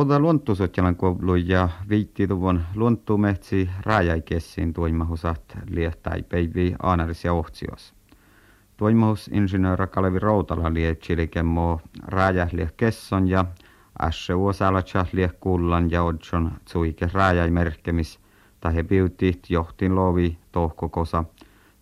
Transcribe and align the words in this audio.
Oda 0.00 0.18
luontusotjalan 0.18 0.96
kovlu 0.96 1.34
ja 1.36 1.68
viittituvon 1.88 2.62
luontumehtsi 2.74 3.70
rajaikessiin 3.82 4.72
tuimahusat 4.72 5.58
liehtai 5.70 6.22
peivi 6.22 6.74
aanaris 6.82 7.24
ja 7.24 7.32
ohtsiossa. 7.32 7.94
Toimuusinsinööri 8.76 9.86
Kalevi 9.86 10.18
Routala 10.18 10.72
lietchilikemmo 10.74 11.80
lieh 12.52 12.72
kesson 12.76 13.28
ja 13.28 13.44
ässe 14.02 14.34
lieh 15.12 15.34
kullan 15.40 15.90
ja 15.90 16.02
odson 16.02 16.50
tsuike 16.64 17.10
merkemis 17.50 18.18
tahe 18.60 18.82
piutit 18.82 19.50
johtin 19.50 19.94
lovi 19.94 20.38
tohkokosa 20.52 21.24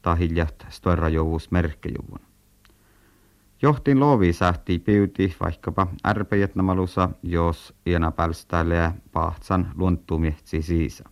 tahiljat 0.02 0.66
stoirajouus 0.68 1.50
merkkejuvun. 1.50 2.27
Johtin 3.62 4.00
lovi 4.00 4.32
sähti 4.32 4.78
piuti 4.78 5.36
vaikkapa 5.40 5.86
ärpejetnamalusa, 6.06 7.08
jos 7.22 7.74
iena 7.86 8.10
pälstäilee 8.10 8.92
pahtsan 9.12 9.72
luonttumihtsi 9.74 10.62
siisa. 10.62 11.08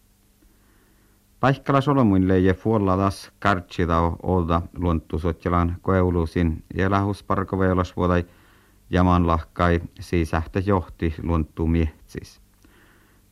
Paikkala 1.40 1.80
solomuin 1.80 2.28
leije 2.28 2.54
fuolladas 2.54 3.32
kartsitao 3.38 4.16
olta 4.22 4.62
luonttusotjalan 4.76 5.76
koeulusin 5.82 6.64
ja 6.74 6.90
lähusparkoveulas 6.90 7.96
vuodai 7.96 8.24
jaman 8.90 9.26
lahkai 9.26 9.80
sisähtä 10.00 10.60
johti 10.66 11.14
luonttu 11.22 11.66
mietsis. 11.66 12.40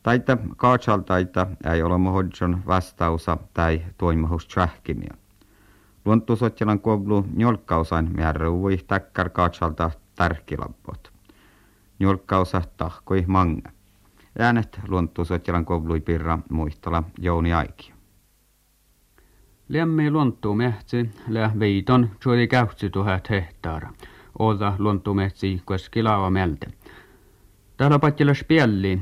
Taita 0.03 0.37
kaatsaltaita 0.57 1.47
ei 1.73 1.83
ole 1.83 1.97
mohodjon 1.97 2.61
vastausa 2.67 3.37
tai 3.53 3.81
toimahus 3.97 4.47
tsähkimiä. 4.47 5.24
Luonttusotjalan 6.05 6.79
kovlu 6.79 7.25
njolkkausain 7.33 8.09
määräuvui 8.15 8.77
takkar 8.87 9.29
kaatsalta 9.29 9.91
tärkilappot. 10.15 11.11
Njolkkausa 11.99 12.61
tahkoi 12.77 13.23
manga. 13.27 13.69
Äänet 14.39 14.79
luonttusotjalan 14.87 15.65
kovlui 15.65 16.01
pirra 16.01 16.39
muistola 16.49 17.03
Jouni 17.19 17.53
Aikio. 17.53 17.95
Lämmi 19.69 20.11
luontumehtsi 20.11 21.09
lä 21.27 21.51
viiton 21.59 22.09
juuri 22.25 22.47
käytsi 22.47 22.89
tuhat 22.89 23.29
hehtaara. 23.29 23.93
Oda 24.39 24.73
luontumehtsi 24.79 25.61
keskilaava 25.67 26.29
melte. 26.29 26.67
Täällä 27.77 27.99
pattilla 27.99 28.33
spielli. 28.33 28.99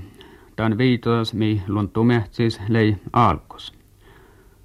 Tän 0.56 0.78
viitos 0.78 1.34
mi 1.34 1.64
luontumehtsis 1.68 2.62
lei 2.68 2.96
alkos. 3.14 3.83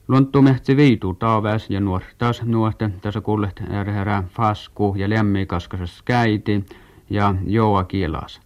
Luontumehtsi 0.08 0.76
viitu 0.76 1.14
taaväs 1.14 1.70
ja 1.70 1.80
nuortas 1.80 2.42
nuorte 2.42 2.90
tässä 3.00 3.20
kullet 3.20 3.62
erherä 3.70 4.22
fasku 4.28 4.94
ja 4.98 5.10
lämmi 5.10 5.46
kaskasas 5.46 6.02
käiti 6.02 6.64
ja 7.10 7.34
joa 7.46 7.84
kielas. 7.84 8.40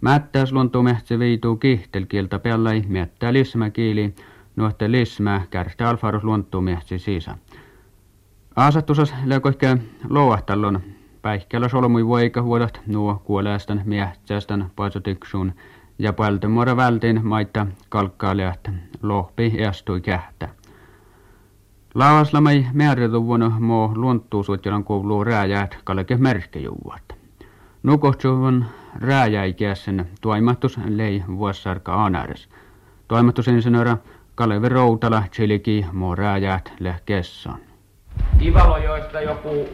Mättäs 0.00 0.52
luontumehtsi 0.52 1.18
viitu 1.18 1.56
kihtelkieltä 1.56 2.38
pelläi 2.38 2.82
miettää 2.88 3.32
lismäkiili 3.32 4.14
nuotte 4.56 4.90
lismä 4.90 5.40
kärstä 5.50 5.88
alfarus 5.88 6.24
luontumiehti 6.24 6.98
siisa. 6.98 7.38
Aasattusas 8.56 9.14
leukoihkä 9.24 9.76
louahtallon 10.08 10.80
päihkällä 11.22 11.68
solmui 11.68 12.06
voika 12.06 12.44
vuodat 12.44 12.80
nuo 12.86 13.22
kuoleastan 13.24 13.82
miehtsästän 13.84 14.70
paitsotiksuun 14.76 15.52
ja 15.98 16.14
muora 16.48 16.76
vältin 16.76 17.26
maita 17.26 17.66
kalkkaalijat 17.88 18.70
lohpi 19.02 19.54
eastui 19.58 20.00
kähtä. 20.00 20.55
Laavaslamai 21.96 22.66
määrätuvun 22.72 23.52
mo 23.58 23.92
luonttuusuotjalan 23.94 24.84
kuuluu 24.84 25.24
rääjät 25.24 25.78
kalke 25.84 26.16
merkkejuvat. 26.16 27.02
Nukohtsuvun 27.82 28.64
rääjäikäisen 29.00 30.08
tuimattus 30.20 30.78
lei 30.88 31.22
vuossarka 31.36 31.94
aanäres. 31.94 32.48
Toimattusinsinöörä 33.08 33.96
Kalevi 34.34 34.68
Routala, 34.68 35.22
Chiliki, 35.32 35.86
Morajat, 35.92 36.72
Lehkesson. 36.80 37.58
Ivalojoista 38.42 39.20
joku 39.20 39.68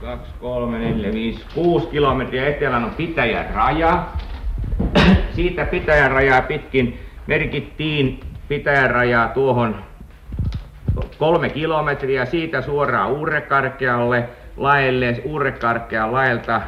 2, 0.00 0.32
3, 0.40 0.78
4, 0.78 1.12
5, 1.12 1.44
6 1.54 1.86
kilometriä 1.86 2.48
etelän 2.48 2.84
on 2.84 2.90
Pitäjän 2.90 3.54
raja. 3.54 4.06
Siitä 5.36 5.66
Pitäjän 5.66 6.10
rajaa 6.10 6.42
pitkin 6.42 6.98
merkittiin 7.26 8.20
Pitäjän 8.48 8.90
rajaa 8.90 9.28
tuohon 9.28 9.76
kolme 11.18 11.48
kilometriä 11.48 12.24
siitä 12.24 12.62
suoraan 12.62 13.12
Uurekarkealle 13.12 14.28
laelle, 14.56 15.22
Uurekarkean 15.24 16.12
laelta. 16.12 16.62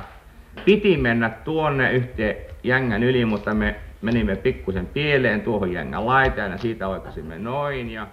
Piti 0.65 0.97
mennä 0.97 1.31
tuonne 1.31 1.93
yhteen 1.93 2.37
jängän 2.63 3.03
yli, 3.03 3.25
mutta 3.25 3.55
me 3.55 3.77
menimme 4.03 4.37
pikkusen 4.37 4.87
pieleen 4.87 5.41
tuohon 5.41 5.73
jängän 5.73 6.07
laitaan 6.07 6.51
ja 6.51 6.59
siitä 6.59 6.89
oikaisimme 6.89 7.39
noin 7.39 7.91
ja 7.91 8.07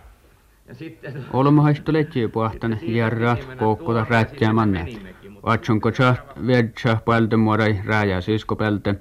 ja 0.67 0.73
sitten... 0.73 1.25
Olmahaisto 1.33 1.93
letjiä 1.93 2.29
puhtan 2.29 2.77
järrat 2.81 3.45
koukkoda 3.59 4.05
rättää 4.09 4.53
manne. 4.53 4.85
Vatsonko 5.45 5.91
sa 5.91 6.15
vedsa 6.47 6.97
paljon 7.05 7.39
muodai 7.39 7.79
rääjää 7.85 8.21
siskopelte. 8.21 8.95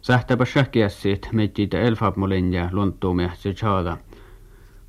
Sähtäpä 0.00 0.44
sähkiässiit 0.44 1.28
mittiitä 1.32 1.80
elfapmolin 1.80 2.52
ja 2.54 2.68
lunttuumia 2.72 3.30
se 3.34 3.52
saada. 3.52 3.96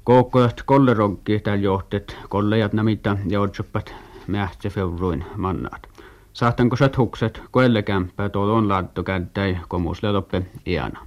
Koukkodat 0.09 0.61
kollerogki 0.65 1.39
täällä 1.39 1.63
johtet, 1.63 2.17
kollejat 2.29 2.73
namita 2.73 3.17
ja 3.27 3.41
otsoppat 3.41 3.95
mähtsä 4.27 4.69
feuruin 4.69 5.25
mannaat. 5.37 5.89
Sahtanko 6.33 6.75
sä 6.75 6.89
hukset, 6.97 7.41
koellekämppää 7.51 8.29
tuolla 8.29 8.53
on 8.53 8.69
laattu 8.69 9.03
kädäi 9.03 9.57
komusleloppe 9.67 10.41
iana 10.65 10.99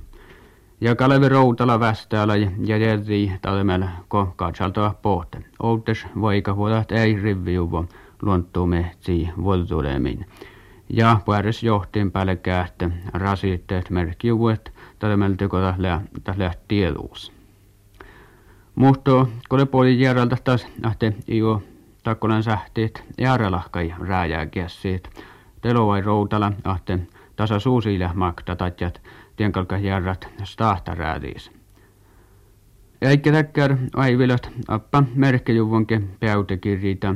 ja 0.80 0.96
Kalevi 0.96 1.28
Routala 1.28 1.80
västäällä 1.80 2.36
ja 2.36 2.76
järi 2.76 3.32
talmel 3.42 3.84
ko 4.08 4.32
katsalta 4.36 4.94
pohte. 5.02 5.38
Outes 5.62 6.06
voika 6.20 6.56
vuodat 6.56 6.92
ei 6.92 7.16
riviuvo 7.16 7.84
luonttuu 8.22 8.66
mehtii 8.66 9.30
voltulemin. 9.44 10.26
Ja 10.88 11.20
päädys 11.26 11.62
johtiin 11.62 12.10
päälle 12.10 12.36
kähte 12.36 12.90
rasitteet 13.12 13.90
merkkiuvuet 13.90 14.72
talmel 14.98 15.34
tekoda 15.34 15.74
läht 16.36 16.58
tieduus. 16.68 17.41
Muhto, 18.74 19.28
kun 19.48 19.68
puoli 19.68 20.00
järjeltä 20.00 20.36
taas 20.44 20.66
ahte 20.82 21.12
iu 21.28 21.62
takkolan 22.02 22.42
sähteet 22.42 23.04
järjelahkai 23.18 23.94
rääjää 24.00 24.46
käsiit. 24.46 25.10
Telo 25.60 25.86
vai 25.86 26.00
routala 26.00 26.52
ahte 26.64 26.98
tasa 27.36 27.58
suusille 27.58 28.10
makta 28.14 28.56
tatjat 28.56 29.02
tienkalka 29.36 29.78
järrat 29.78 30.28
stahtaräädiis. 30.44 31.50
Eikä 33.02 33.32
täkkär 33.32 33.76
aivilot 33.96 34.50
appa 34.68 35.02
merkkejuvonke 35.14 36.00
päytekirjiitä. 36.20 37.14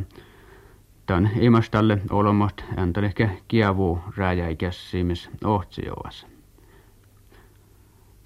Tän 1.07 1.31
imastalle 1.41 1.99
olomot 2.11 2.65
äntälehkä 2.79 3.31
kiavuu 3.49 3.99
rääjäikässiimis 4.17 5.31
ohtsioas. 5.45 6.36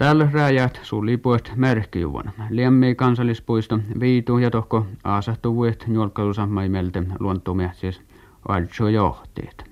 Täällä 0.00 0.28
rääjät 0.32 0.80
sullipuet 0.82 1.52
merkkijuvon. 1.56 2.24
Liemmi 2.50 2.94
kansallispuisto 2.94 3.78
viitu 4.00 4.38
ja 4.38 4.50
tohko 4.50 4.86
aasahtuvuet 5.04 5.84
juolkkalusa 5.88 6.46
maimelte 6.46 7.02
luontumehtis 7.18 8.02
altso 8.48 8.88
johtiet. 8.88 9.64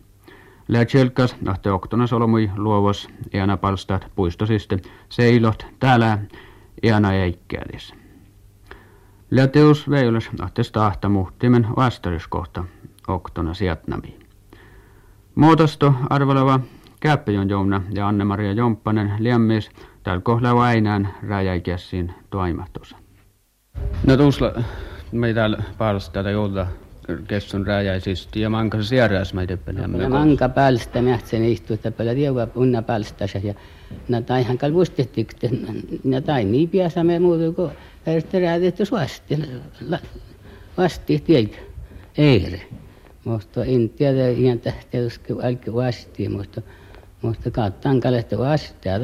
Lätselkas 0.69 1.37
ahte 1.47 1.73
oktona 1.73 2.07
solmui 2.07 2.51
luovos 2.57 3.09
iana 3.35 3.57
palstat 3.57 4.07
puistosiste 4.15 4.79
seilot 5.09 5.67
täällä 5.79 6.19
iana 6.83 7.13
eikkäälis. 7.13 7.95
Läteus 9.31 9.91
veilas 9.91 10.31
ahte 10.41 10.63
stahta 10.63 11.09
muhtimen 11.09 11.67
vastariskohta 11.77 12.65
oktona 13.09 13.55
siatnami. 13.55 14.19
Muotosto 15.35 15.95
arvoleva 16.11 16.61
Käppäjon 17.01 17.49
Jouna 17.49 17.83
ja 17.95 18.09
Anne-Maria 18.09 18.53
Jomppanen 18.53 19.13
liemmis 19.19 19.71
täällä 20.09 20.23
kohdalla 20.23 20.63
ainään 20.63 21.15
räjäikässiin 21.29 22.15
toimahtussa. 22.31 22.97
No 24.07 24.17
tuossa 24.17 24.53
me 25.13 25.35
täällä 25.35 25.63
palstaa 25.79 26.31
jolla 26.31 26.67
kesson 27.27 27.67
rääjäisistä 27.67 28.39
ja 28.39 28.51
manka 28.51 28.83
sierräs 28.83 29.35
meitä 29.35 29.59
Ja 29.99 30.09
manka 30.09 30.49
päällistä 30.49 31.03
mähtsen 31.03 31.45
istuu, 31.45 31.75
että 31.75 31.91
paljon 31.91 32.17
tiedä 32.17 32.49
unna 32.55 32.83
päällistä 32.83 33.25
ja 33.43 33.55
na 34.09 34.23
tai 34.23 34.43
hän 34.43 34.59
kal 34.59 34.73
muistettik, 34.73 35.33
na 36.05 36.21
tai 36.21 36.45
niin 36.45 36.69
piässä 36.69 37.05
me 37.05 37.19
muuta 37.19 37.53
kuin 37.57 37.71
että 38.07 38.39
räätetty 38.39 38.85
suasti, 38.85 39.39
vasti 40.79 41.19
tiedä, 41.19 41.57
eire. 42.19 42.61
Mutta 43.25 43.65
en 43.65 43.89
tiedä 43.89 44.29
ihan 44.29 44.61
tietysti 44.91 45.33
alki 45.43 45.75
vasti, 45.75 46.29
mutta 46.29 46.63
mutta 47.23 47.51
kattaan 47.51 48.01
kaletta 48.01 48.39
vastaa 48.39 48.99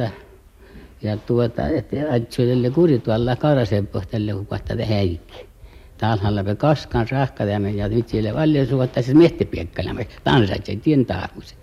ja 1.04 1.16
tuota, 1.16 1.68
että 1.68 1.96
ajattelen 2.10 2.72
kuritualla 2.72 3.36
karaseppo 3.36 4.02
tälle 4.10 4.32
kun 4.32 4.46
kohta 4.46 4.74
häikki. 4.88 5.46
Talhalla 5.98 6.42
me 6.42 6.54
kaskan 6.54 7.06
rahkadamme 7.10 7.70
ja 7.70 7.88
nyt 7.88 8.08
siellä 8.08 8.32
paljon 8.32 8.66
suottaisi 8.66 9.06
siis 9.06 9.18
miettipiekkalamme 9.18 10.06
tansat 10.24 10.68
ja 10.68 10.76
tien 10.76 11.06
taakusi. 11.06 11.54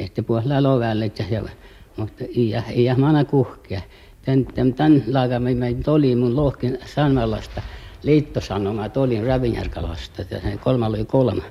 Että 0.00 0.22
puolella 0.22 0.62
lovälle 0.62 1.12
ja 1.30 1.42
mutta 1.96 2.24
ei, 2.24 2.54
ei 2.70 2.94
mana 2.96 3.24
kuhkea. 3.24 3.80
Tän, 4.22 4.46
tän, 4.46 4.74
tän 4.74 5.04
laagamme 5.06 5.54
me 5.54 5.76
oli 5.86 6.14
mun 6.14 6.36
lohkin 6.36 6.78
sanalasta 6.86 7.62
liittosanomat 8.02 8.96
olin 8.96 9.26
Ravinjärkalasta, 9.26 10.22
kolmalla 10.60 10.96
oli 10.96 11.04
kolme. 11.04 11.42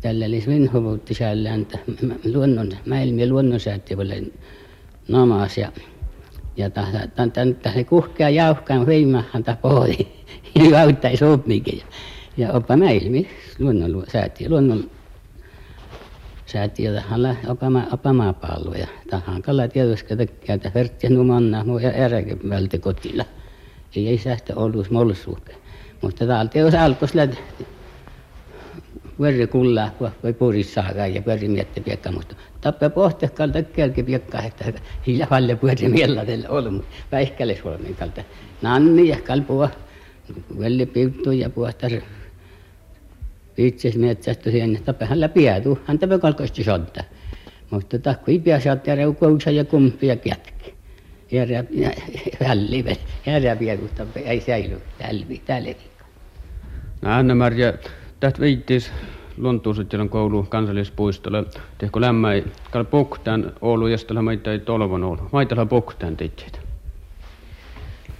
Tällä 0.00 0.26
oli 0.26 0.40
Svinhuvutti 0.40 1.14
sällään, 1.14 1.66
luonnon, 2.32 2.72
mäilmiä 2.86 3.28
luonnonsäätiölle 3.28 4.22
namas 5.08 5.58
ja 5.58 5.72
ja 6.56 6.70
tämän 6.70 7.32
tämän 7.32 7.84
kuhkea 7.88 8.28
jauhkaan 8.28 8.86
veimahan 8.86 9.44
tapoi 9.44 9.96
ja 10.70 10.80
auttai 10.82 11.16
sopmikin 11.16 11.78
ja 11.78 11.84
ja 12.36 12.52
oppa 12.52 12.76
mäilmi 12.76 13.28
luonnon 13.58 14.04
säätiö 14.12 14.48
luonnon 14.48 14.90
säätiö 16.46 16.94
tähän 16.94 17.38
oppa 17.48 17.66
oppa 17.92 18.12
maapallo 18.12 18.74
ja 18.74 18.86
tähän 19.10 19.42
kalla 19.42 19.68
tietysti 19.68 20.16
tekee 20.16 20.60
vertti 20.74 21.08
numanna 21.08 21.64
muu 21.64 21.78
ja 21.78 21.92
äräkin 22.04 22.50
välti 22.50 22.78
kotilla. 22.78 23.24
Ei 23.96 24.18
sähtä 24.18 24.52
ollut 24.56 24.90
molsuuke 24.90 25.56
mutta 26.02 26.26
täältä 26.26 26.58
jos 26.58 26.74
alkoi 26.74 27.08
lähti 27.14 27.66
verri 29.20 29.46
kullaa 29.46 29.90
voi 30.22 30.32
purissakaan 30.32 31.14
ja 31.14 31.22
verri 31.26 31.48
miettä 31.48 31.80
piekka 31.80 32.12
mutta 32.12 32.34
tappe 32.66 32.88
pohtehkal 32.90 33.50
tekkelki 33.50 34.02
piekka 34.02 34.42
että 34.42 34.72
hillä 35.06 35.26
valle 35.30 35.56
pyöri 35.56 35.88
miellatelle 35.88 36.48
olmu 36.48 36.82
päihkäle 37.10 37.58
solmin 37.62 37.96
kalta. 37.96 38.22
Nanni 38.62 39.08
ja 39.08 39.16
kalpua 39.26 39.68
velli 40.60 40.86
piuttu 40.86 41.32
ja 41.32 41.50
puhtas 41.50 41.92
viitses 43.56 43.96
metsästä 43.96 44.50
siihen 44.50 44.78
tappehan 44.84 45.20
läpi 45.20 45.44
jäätu. 45.44 45.78
Hän 45.86 45.98
tappe 45.98 46.18
kalkoisti 46.18 46.64
sotta 46.64 47.04
mutta 47.70 47.98
takku 47.98 48.30
ei 48.30 48.38
pää 48.38 48.60
saattaa 48.60 48.94
reukouksa 48.94 49.50
ja 49.50 49.64
kumpia 49.64 50.16
kätki. 50.16 50.74
Järä 51.32 51.64
välli 52.40 52.84
järä 53.26 53.56
piekutta 53.56 54.06
ei 54.24 54.40
säily. 54.40 54.80
Tälvi 54.98 55.42
tälvi. 55.46 55.76
Anna-Maria 57.02 57.72
tästä 58.20 58.40
viittis 58.40 58.92
Lontuusutjalan 59.38 60.08
koulu 60.08 60.42
kansallispuistolle. 60.42 61.44
Tehkö 61.78 62.00
lämmä 62.00 62.28
kal 62.70 62.84
poktan 62.84 63.52
Oulu 63.60 63.96
sitten 63.98 64.24
maita 64.24 64.52
ei 64.52 64.58
tolvon 64.58 65.04
Oulu. 65.04 65.20
Maita 65.32 65.66
poktan 65.66 66.16
teitsit. 66.16 66.66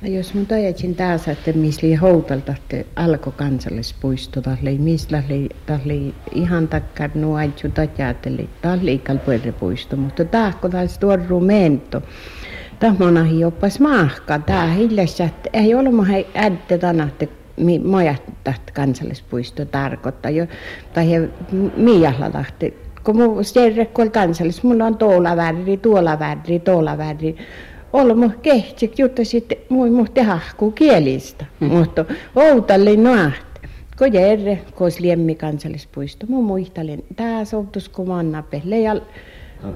No 0.03 0.09
jos 0.09 0.35
mun 0.35 0.47
tajatsin 0.47 0.95
taas, 0.95 1.29
että 1.29 1.53
missä 1.53 1.87
oli 1.87 1.95
houtalta, 1.95 2.53
että 2.53 2.91
alkoi 2.97 3.33
kansallispuisto, 3.37 4.43
tahli, 4.43 4.79
missä 4.79 5.23
tahli 5.67 6.15
ihan 6.33 6.69
takkar 6.69 7.11
nuaitsu 7.15 7.69
tajateli, 7.69 8.49
tahli 8.63 8.99
kalpuerrepuisto, 8.99 9.97
mutta 9.97 10.25
tahko 10.25 10.69
taas 10.69 10.99
tuorru 10.99 11.41
mento. 11.41 12.03
Tahmonahi 12.81 13.45
oppas 13.45 13.81
mahka, 13.81 14.39
tää 14.39 14.67
hiljassa, 14.67 15.29
ei 15.53 15.75
mahe 15.93 16.27
ädde 16.35 16.79
tanahte 16.79 17.29
majasta 17.85 18.63
kansallispuisto 18.75 19.65
tarkoittaa 19.65 20.31
jo, 20.31 20.47
tai 20.95 21.29
Miihalla 21.77 22.31
lähti. 22.35 22.77
Kun 23.05 23.17
mun 23.17 23.39
oli 24.01 24.11
kansallis, 24.11 24.63
mulla 24.63 24.85
on 24.85 24.99
tuolla 24.99 25.37
väri, 25.37 25.77
tuolla 25.77 26.19
väri, 26.19 26.59
tuolla 26.59 26.99
väri. 26.99 27.37
Olmo 27.93 28.31
kehtsik 28.43 28.99
jutta 28.99 29.25
sitten 29.25 29.59
mui 29.69 29.91
muhti 29.91 30.21
hahku 30.21 30.71
kielistä, 30.71 31.45
mm. 31.61 31.67
mutta 31.67 32.05
outalle 32.35 32.97
noahti. 32.97 33.47
Kun 33.99 34.13
järre, 34.13 34.59
kun 34.75 34.91
liemmi 34.99 35.35
kansallispuisto, 35.35 36.27
mun 36.29 36.45
muistalin, 36.45 37.05
tää 37.17 37.45
soutus 37.45 37.89
kun 37.89 38.09
mannape, 38.09 38.63
ja 38.65 38.97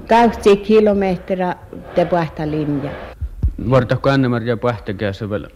20 0.08 0.66
kilometriä 0.66 1.56
te 1.94 2.04
puhta 2.04 2.50
linja. 2.50 2.90
Vartako 3.70 4.10
Anne-Maria 4.10 4.56
Pähtäkässä 4.56 5.30
vielä 5.30 5.48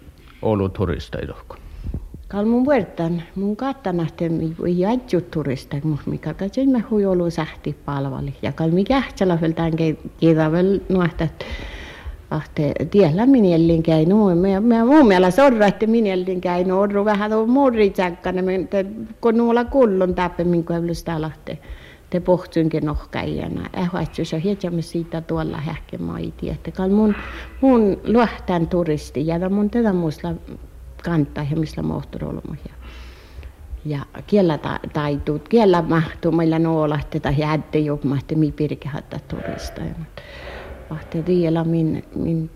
Oulu 0.42 0.68
turista 0.68 1.18
Kal 2.34 2.44
mun 2.44 2.64
vuortan, 2.64 3.22
mun 3.34 3.56
kattanahte 3.56 4.30
jadju 4.76 5.20
turista, 5.20 5.76
mikä 6.06 6.34
katsoin 6.34 6.70
mä 6.70 6.80
hui 6.90 7.06
olu 7.06 7.30
sähti 7.30 7.76
palvali. 7.84 8.34
Ja 8.42 8.52
kal 8.52 8.70
mikä 8.70 8.96
ähtsälä 8.96 9.40
veltään 9.40 9.72
kiitävel 10.20 10.80
nuahta, 10.88 11.28
ahte 12.30 12.72
tiellä 12.90 13.26
minellin 13.26 13.82
käy 13.82 14.06
nuo. 14.06 14.34
Mä, 14.34 14.60
mä 14.60 14.84
mun 14.84 15.08
mielestä 15.08 15.42
sorra, 15.42 15.66
että 15.66 15.86
minellin 15.86 16.40
käy 16.40 16.64
nuo, 16.64 17.04
vähän 17.04 17.30
tuo 17.30 17.46
murri 17.46 17.90
tsäkkänä, 17.90 18.42
kun 19.20 19.36
nuolla 19.36 19.64
kullon 19.64 20.14
tappe, 20.14 20.44
minkä 20.44 20.74
sitä 20.92 21.20
lähtee 21.20 21.58
te 22.10 22.20
pohtynkin 22.20 22.86
nohkaijana. 22.86 23.68
Ähuatsus 23.78 24.34
on 24.34 24.40
hieman 24.40 24.82
siitä 24.82 25.20
tuolla 25.20 25.56
hähke 25.56 25.98
maiti, 25.98 26.50
että 26.50 26.88
mun, 26.88 27.14
mun 27.60 28.00
luohtan 28.04 28.66
turisti 28.66 29.26
ja 29.26 29.48
mun 29.48 29.70
tätä 29.70 29.92
muista 29.92 30.34
kantaa 31.04 31.46
ja 31.50 31.56
missä 31.56 31.82
mohtorolla 31.82 32.42
ja 32.68 32.74
ja 33.84 33.98
kiellä 34.26 34.58
taituut, 34.92 35.48
kiellä 35.48 35.82
mahtuu 35.82 36.32
meillä 36.32 36.58
nuolahti 36.58 37.20
tai 37.20 37.34
jäätte 37.38 37.78
mahti 38.04 38.34
mi 38.34 38.52
pirkehatta 38.52 39.18
turista. 39.18 39.80
Mutta 39.98 40.22
vahti 40.90 41.22
tiellä 41.22 41.64
min, 41.64 42.04
min 42.14 42.50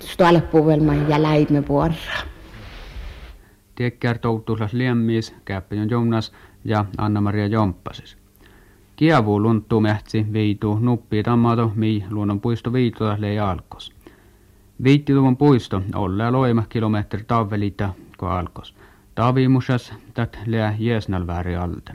stalpuvelma 0.00 0.94
ja 0.94 1.22
läimme 1.22 1.68
vuorra. 1.68 1.96
Tiekkär 3.74 4.18
toutuslas 4.18 4.72
liemmis, 4.72 5.34
Käppäjön 5.44 5.90
Jonas 5.90 6.32
ja 6.64 6.84
Anna-Maria 6.98 7.46
Jomppasis. 7.46 8.16
Kiavu 8.96 9.40
lunttuu 9.40 9.80
mähtsi 9.80 10.26
viitu 10.32 10.78
nuppi 10.78 11.22
tammato 11.22 11.72
mi 11.74 12.04
luonnonpuisto 12.10 12.72
viitua 12.72 13.16
lei 13.18 13.38
alkos. 13.38 13.92
Viittituvun 14.82 15.36
puisto 15.36 15.82
olla 15.94 16.32
loima 16.32 16.62
kilometri 16.68 17.24
tavvelita 17.26 17.88
ko 18.16 18.26
alkos. 18.26 18.74
Tavimusas 19.14 19.92
tät 20.14 20.38
lää 20.46 20.76
Jeesnalvääri 20.78 21.56
alte. 21.56 21.92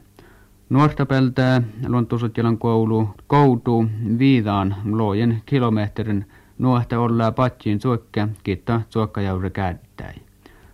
Nuorta 0.69 1.05
peltää 1.05 1.61
Lontusutjalan 1.87 2.57
koulu 2.57 3.09
koutuu 3.27 3.85
viidaan 4.17 4.75
lojen 4.91 5.41
kilometrin 5.45 6.25
nuohta 6.57 6.99
olla 6.99 7.31
patjiin 7.31 7.81
suokke 7.81 8.27
kitta 8.43 8.81
suokkajaure 8.89 9.49
käyttäi. 9.49 10.13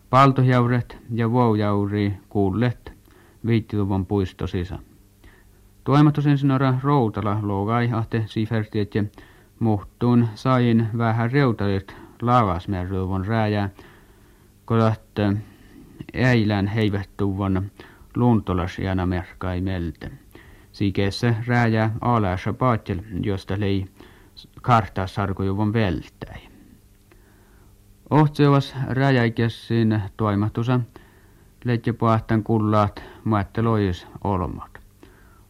Paltojauret 0.10 0.98
ja 1.14 1.32
vuojauri 1.32 2.14
kuullet 2.30 2.94
viittituvun 3.46 4.06
puisto 4.06 4.48
sisä. 4.48 4.80
Toimatusinsinöörä 5.84 6.74
Routala 6.84 7.40
loogai 7.42 7.90
ahte 7.94 8.24
sifertiet 8.26 8.96
ja 8.96 9.04
muhtuun 9.60 10.28
sain 10.36 10.88
vähän 10.98 11.32
reutalit 11.32 11.96
lavasmerruvon 12.22 13.26
rääjä, 13.26 13.70
kodat 14.66 15.02
äilän 16.14 16.68
heivähtuvon 16.68 17.72
luuntolasiana 18.16 19.06
merkkai 19.06 19.62
melte. 19.62 20.12
Sikeessä 20.72 21.36
rääjä 21.48 21.90
alassa 22.02 22.54
paatel, 22.54 23.00
josta 23.22 23.60
lei 23.60 23.86
kartaa 24.62 25.08
sarkojuvon 25.08 25.74
veltäi. 25.74 26.52
Ohtsevas 28.10 28.76
rääjäikessin 28.90 30.02
toimatusa 30.18 30.80
leitje 31.64 31.94
paahtan 31.94 32.44
kullaat 32.44 33.04
muettelois 33.24 34.08
olmat. 34.24 34.72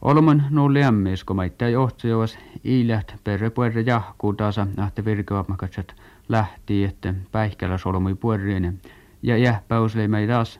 Olman 0.01 0.43
lämmis, 0.73 1.23
kun 1.23 1.35
maittaa 1.35 1.67
ohtsevas 1.77 2.37
iilät 2.65 3.15
perre 3.23 3.49
puerre 3.49 3.81
jahkuu 3.81 4.33
taasa, 4.33 4.67
ahte 4.77 5.05
virkevaapmakatsat 5.05 5.95
lähti, 6.31 6.83
että 6.83 7.13
päihkälä 7.31 7.77
solmui 7.77 8.15
puerriinen 8.15 8.81
ja 9.23 9.37
jähpäysleimei 9.37 10.27
taas 10.27 10.59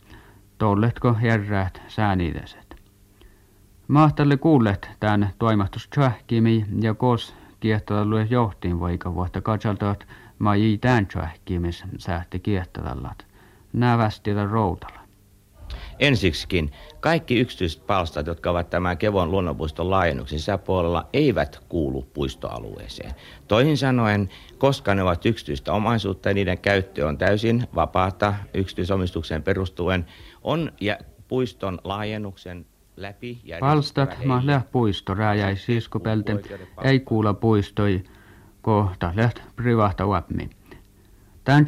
tolletko 0.57 1.13
herräät 1.13 1.81
sääniitäset. 1.87 2.75
Mahtalle 3.87 4.37
kuullet 4.37 4.89
tämän 4.99 5.29
toimahtus 5.39 5.87
tsähkimi 5.87 6.65
ja 6.81 6.93
kos 6.93 7.35
kiehtotalle 7.59 8.27
johtiin 8.29 8.79
voika 8.79 9.13
vuotta 9.13 9.41
katsaltaat 9.41 10.07
ma 10.39 10.55
ei 10.55 10.77
tämän 10.77 11.07
tsähkimis 11.07 11.83
sähti 11.97 12.39
kiehtotallat. 12.39 13.25
Nävästi 13.73 14.33
routalla. 14.33 15.00
Ensiksikin 16.01 16.71
kaikki 16.99 17.39
yksityiset 17.39 17.87
palstat, 17.87 18.27
jotka 18.27 18.49
ovat 18.51 18.69
tämän 18.69 18.97
Kevon 18.97 19.31
luonnonpuiston 19.31 19.89
laajennuksen 19.89 20.39
sisäpuolella, 20.39 21.07
eivät 21.13 21.59
kuulu 21.69 22.07
puistoalueeseen. 22.13 23.11
Toisin 23.47 23.77
sanoen, 23.77 24.29
koska 24.57 24.95
ne 24.95 25.03
ovat 25.03 25.25
yksityistä 25.25 25.73
omaisuutta 25.73 26.29
ja 26.29 26.33
niiden 26.33 26.57
käyttö 26.57 27.07
on 27.07 27.17
täysin 27.17 27.67
vapaata 27.75 28.33
yksityisomistukseen 28.53 29.43
perustuen, 29.43 30.05
on 30.43 30.71
ja 30.81 30.97
puiston 31.27 31.79
laajennuksen 31.83 32.65
läpi... 32.97 33.41
Palstat 33.59 34.25
mahle 34.25 34.63
puisto 34.71 35.13
rääjäi 35.13 35.55
siiskopelte, 35.55 36.39
ei 36.83 36.99
kuula 36.99 37.33
puistoi, 37.33 38.03
kohta 38.61 39.13
läht 39.15 39.39
privahta 39.55 40.07
vapmi. 40.07 40.49
Tän 41.43 41.65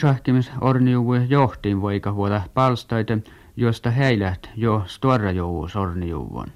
orniuvue 0.61 1.25
johtiin 1.29 1.81
voika 1.81 2.15
vuoda 2.15 2.41
palstaiten, 2.53 3.23
josta 3.55 3.91
heilät 3.91 4.49
jo 4.55 4.83
storrajouus 4.85 5.75
orniuvon. 5.75 6.47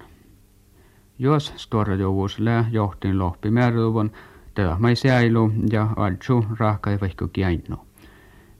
Jos 1.18 1.52
storrajouus 1.56 2.38
lää 2.38 2.64
johtiin 2.70 3.18
lohpi 3.18 3.50
määräuvon, 3.50 4.10
Tätä 4.58 4.76
mai 4.78 4.96
säilu 4.96 5.52
ja 5.70 5.88
adju 5.96 6.44
rahkai 6.58 6.98
vaikka 7.00 7.28
kiainnu. 7.28 7.76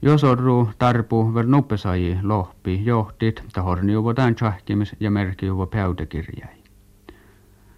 Jos 0.01 0.23
orru 0.23 0.69
tarpu 0.77 1.33
ver 1.33 1.45
nuppesai 1.45 2.19
lohpi 2.23 2.85
johtit, 2.85 3.43
tahorni 3.53 3.93
juvo 3.93 4.13
tämän 4.13 4.35
tjahkimis 4.35 4.95
ja 4.99 5.11
merkki 5.11 5.45
juvo 5.45 5.67
päytekirjai. 5.67 6.55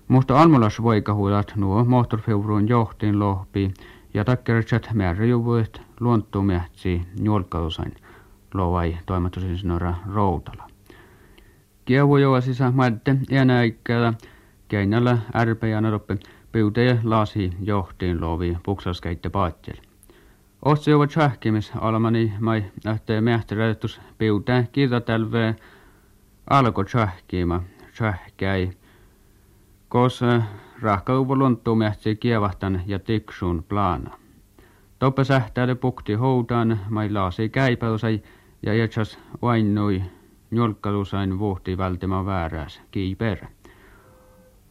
Musta 0.07 0.41
almulas 0.41 0.81
voikahuudat 0.81 1.53
nuo 1.55 1.85
moottorfeuruun 1.85 2.67
johtin 2.67 3.19
lohpi 3.19 3.73
ja 4.13 4.25
takkeritsat 4.25 4.89
määrä 4.93 5.25
juvuit 5.25 5.81
luonttumähtsi 5.99 7.01
juolkausain 7.23 7.93
lovai 8.53 8.97
toimatusin 9.05 9.57
sinora 9.57 9.95
routala. 10.13 10.67
Kievu 11.85 12.17
joa 12.17 12.41
sisä 12.41 12.71
madde 12.71 13.17
iänäikkällä 13.31 14.13
keinällä 14.67 15.17
ärpeänä 15.35 15.89
roppe 15.89 16.17
pyytäjä 16.51 16.97
lasi 17.03 17.53
johtiin 17.63 18.21
lovi 18.21 18.57
puksaskeitte 18.63 19.29
paatjel. 19.29 19.77
Otsi 20.65 20.93
ovat 20.93 21.11
sähkimis 21.11 21.71
almani 21.75 22.33
mai 22.39 22.63
ähtee 22.85 23.21
mähtäräytys 23.21 24.01
pyytää 24.17 24.63
kirjatälveen 24.71 25.55
alko 26.49 26.87
sähkiima 26.87 27.63
sähkäi. 27.93 28.71
Kos 29.89 30.21
rahkauvu 30.81 31.37
lunttuu 31.37 31.75
mähtsi 31.75 32.15
kievahtan 32.15 32.81
ja 32.85 32.99
tiksun 32.99 33.63
plana. 33.69 34.17
Toppe 34.99 35.23
sähtäälle 35.23 35.75
pukti 35.75 36.13
houdan 36.13 36.79
mai 36.89 37.09
lasi 37.09 37.49
käipäusai 37.49 38.21
ja 38.63 38.73
jätsäs 38.73 39.19
vainnui 39.41 40.03
njolkkalusain 40.51 41.39
vuhti 41.39 41.77
vältimä 41.77 42.25
vääräs 42.25 42.81
kiiper. 42.91 43.37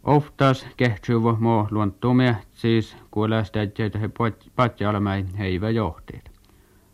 Oftas 0.05 0.67
kehtsuvo 0.77 1.37
mo 1.41 1.69
luontumia 1.71 2.35
siis 2.53 2.97
kuulästäjät 3.11 3.79
he 4.01 4.11
patjalmai 4.57 5.25
heivä 5.39 5.71
johtiit. 5.71 6.31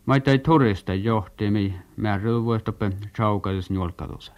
Maita 0.05 0.31
ei 0.31 0.39
turista 0.39 0.93
johtimi 0.93 1.79
määrällä 1.97 2.43
vuostoppe 2.43 2.91
chaukallis 3.17 3.69
njolkkalusat. 3.69 4.36